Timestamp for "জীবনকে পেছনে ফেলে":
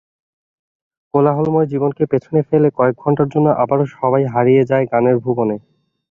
1.67-2.67